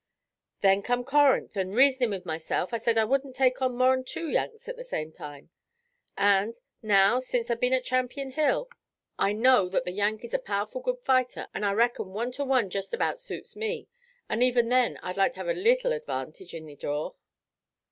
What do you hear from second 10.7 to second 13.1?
good fighter, an' I reckon one to one jest